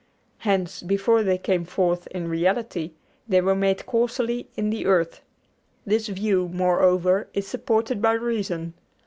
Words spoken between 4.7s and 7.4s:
the earth. This view, moreover,